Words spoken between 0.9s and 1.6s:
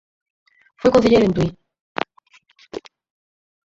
concelleiro en Tui.